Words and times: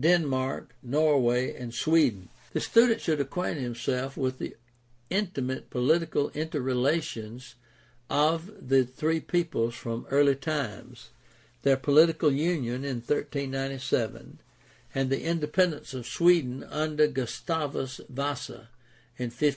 Denmark, 0.00 0.74
Norway, 0.82 1.54
and 1.54 1.72
Sweden.— 1.72 2.30
The 2.52 2.60
student 2.60 3.00
should 3.00 3.20
acquaint 3.20 3.60
himself 3.60 4.16
with 4.16 4.38
the 4.38 4.56
intimate 5.08 5.70
political 5.70 6.30
interrelations 6.30 7.54
of 8.10 8.50
the 8.68 8.84
three 8.84 9.20
peoples 9.20 9.76
from 9.76 10.04
early 10.10 10.34
times, 10.34 11.10
their 11.62 11.76
political 11.76 12.32
union 12.32 12.84
in 12.84 12.96
1397, 12.96 14.40
and 14.96 15.10
the 15.10 15.22
independence 15.22 15.94
of 15.94 16.08
Sweden 16.08 16.64
under 16.64 17.06
Gustavus 17.06 18.00
Vasa 18.08 18.70
in 19.16 19.30
1523. 19.30 19.46